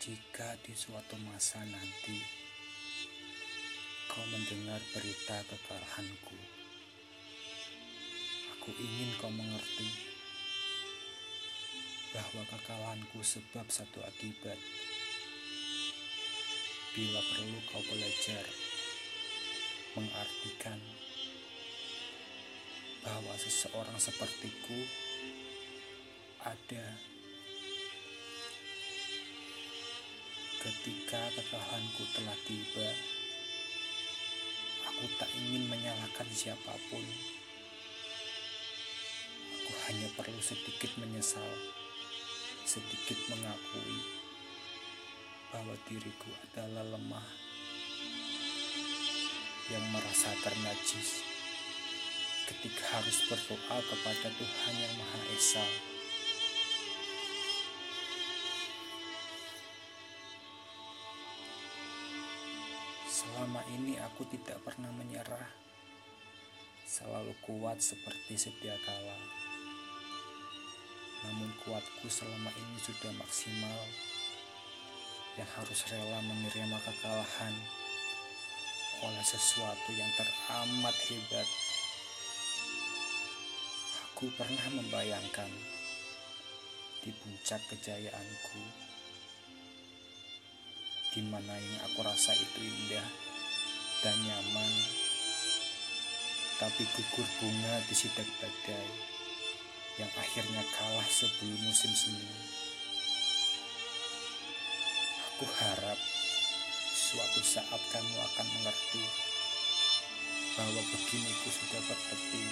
Jika 0.00 0.56
di 0.64 0.72
suatu 0.72 1.12
masa 1.28 1.60
nanti 1.60 2.16
kau 4.08 4.24
mendengar 4.32 4.80
berita 4.96 5.44
kekalahanku, 5.44 6.40
aku 8.56 8.70
ingin 8.80 9.12
kau 9.20 9.28
mengerti 9.28 9.92
bahwa 12.16 12.48
kekalahanku 12.48 13.20
sebab 13.20 13.68
satu 13.68 14.00
akibat. 14.00 14.56
Bila 16.96 17.20
perlu 17.20 17.60
kau 17.68 17.84
belajar 17.84 18.48
mengartikan 20.00 20.80
bahwa 23.04 23.36
seseorang 23.36 24.00
sepertiku 24.00 24.80
ada 26.40 26.96
ketika 30.80 31.20
kekalahanku 31.36 32.08
telah 32.16 32.32
tiba. 32.48 32.88
Aku 34.88 35.04
tak 35.20 35.28
ingin 35.36 35.68
menyalahkan 35.68 36.24
siapa 36.32 36.72
pun. 36.88 37.04
Aku 39.60 39.72
hanya 39.92 40.08
perlu 40.16 40.40
sedikit 40.40 40.88
menyesal, 40.96 41.52
sedikit 42.64 43.20
mengakui 43.28 44.00
bahwa 45.52 45.76
diriku 45.84 46.32
adalah 46.48 46.96
lemah 46.96 47.28
yang 49.68 49.84
merasa 49.92 50.32
ternajis 50.40 51.20
ketika 52.48 52.82
harus 52.96 53.20
berdoa 53.28 53.78
kepada 53.84 54.32
Tuhan 54.32 54.74
Yang 54.80 54.94
Maha 54.96 55.20
Esa. 55.36 55.66
Selama 63.20 63.60
ini 63.76 64.00
aku 64.00 64.24
tidak 64.32 64.64
pernah 64.64 64.88
menyerah, 64.96 65.44
selalu 66.88 67.36
kuat 67.44 67.76
seperti 67.76 68.40
sedia 68.40 68.72
kala. 68.80 69.18
Namun 71.28 71.52
kuatku 71.60 72.08
selama 72.08 72.48
ini 72.48 72.80
sudah 72.80 73.12
maksimal, 73.20 73.80
yang 75.36 75.50
harus 75.52 75.84
rela 75.92 76.24
menerima 76.24 76.78
kekalahan 76.80 77.54
oleh 79.04 79.24
sesuatu 79.28 79.90
yang 79.92 80.08
teramat 80.16 80.96
hebat. 81.12 81.48
Aku 84.08 84.32
pernah 84.32 84.64
membayangkan 84.80 85.52
di 87.04 87.12
puncak 87.20 87.60
kejayaanku, 87.68 88.64
di 91.20 91.28
mana 91.28 91.52
yang 91.52 91.84
aku 91.84 92.00
rasa 92.00 92.32
itu 92.32 92.64
indah 92.64 93.04
dan 94.00 94.16
nyaman, 94.24 94.72
tapi 96.56 96.80
gugur 96.96 97.28
bunga 97.36 97.76
di 97.84 97.92
sidak 97.92 98.24
badai 98.40 98.88
yang 100.00 100.08
akhirnya 100.16 100.64
kalah 100.80 101.04
sebelum 101.12 101.60
musim 101.60 101.92
semi. 101.92 102.24
Aku 105.28 105.44
harap 105.44 106.00
suatu 106.96 107.44
saat 107.44 107.82
kamu 107.92 108.16
akan 108.16 108.46
mengerti 108.56 109.04
bahwa 110.56 110.80
beginiku 110.88 111.48
sudah 111.52 111.84
bertepi 111.84 112.44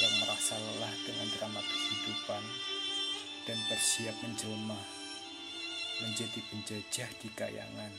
yang 0.00 0.14
merasa 0.24 0.56
lelah 0.56 0.94
dengan 1.04 1.28
drama 1.36 1.60
kehidupan 1.60 2.44
dan 3.44 3.60
bersiap 3.68 4.16
menjelma 4.24 4.95
menjadi 6.02 6.40
penjajah 6.52 7.10
di 7.22 7.28
kayangan. 7.32 7.92